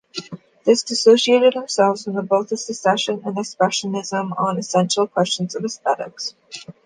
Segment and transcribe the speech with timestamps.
[0.65, 6.33] They disassociated themselves from both the Secession and Expressionism on essential questions of aesthetics.